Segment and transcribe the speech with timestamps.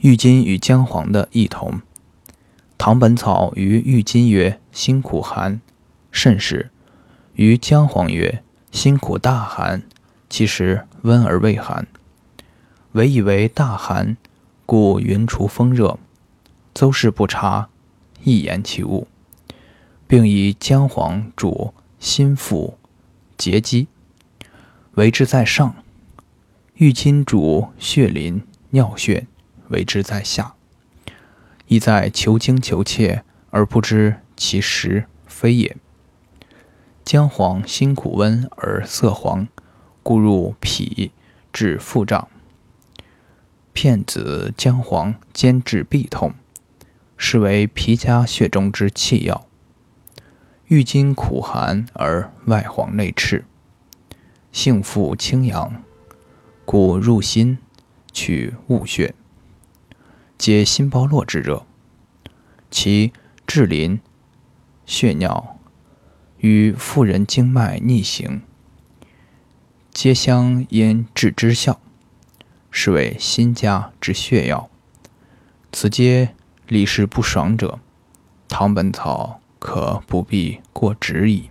[0.00, 1.80] 郁金与姜黄的异同。
[2.76, 5.60] 唐本草于郁金曰：“辛苦寒，
[6.12, 6.70] 甚是；
[7.34, 9.82] 于姜黄曰：‘辛苦大寒，
[10.30, 11.88] 其实温而未寒。’
[12.92, 14.16] 唯以为大寒，
[14.64, 15.98] 故云除风热。
[16.72, 17.68] 邹氏不察，
[18.22, 19.08] 一言其物，
[20.06, 22.78] 并以姜黄主心腹
[23.36, 23.88] 结肌，
[24.92, 25.74] 为之在上；
[26.74, 29.26] 郁金主血淋尿血，
[29.68, 30.54] 为之在下。”
[31.68, 35.76] 意在求精求切，而不知其实非也。
[37.04, 39.48] 姜黄辛苦温而色黄，
[40.02, 41.12] 故入脾，
[41.52, 42.28] 治腹胀。
[43.74, 46.34] 片子姜黄兼治痹痛，
[47.16, 49.46] 是为皮家血中之气药。
[50.68, 53.44] 郁金苦寒而外黄内赤，
[54.52, 55.82] 性复清阳，
[56.64, 57.58] 故入心，
[58.12, 59.14] 取物血。
[60.38, 61.66] 皆心包络之热，
[62.70, 63.12] 其
[63.44, 64.00] 治淋、
[64.86, 65.58] 血尿
[66.38, 68.42] 与妇人经脉逆行，
[69.92, 71.80] 皆相因治之效，
[72.70, 74.70] 是为心家之血药。
[75.72, 76.36] 此皆
[76.68, 77.80] 理事不爽者，
[78.46, 81.50] 唐本草可不必过直矣。